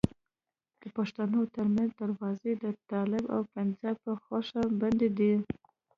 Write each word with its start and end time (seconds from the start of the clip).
د 0.81 0.83
پښتنو 0.97 1.39
ترمنځ 1.55 1.91
دروازې 2.01 2.51
د 2.63 2.65
طالب 2.91 3.23
او 3.35 3.41
پنجاب 3.53 3.95
په 4.05 4.13
خوښه 4.23 4.61
بندي 4.79 5.09
دي. 5.19 5.33